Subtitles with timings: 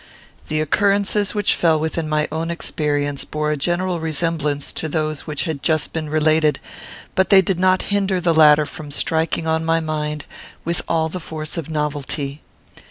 [0.47, 5.43] The occurrences which fell within my own experience bore a general resemblance to those which
[5.43, 6.59] had just been related,
[7.13, 10.25] but they did not hinder the latter from striking on my mind
[10.65, 12.41] with all the force of novelty.